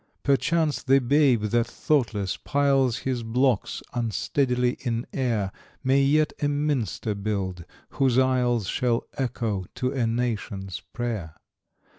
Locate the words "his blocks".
2.99-3.83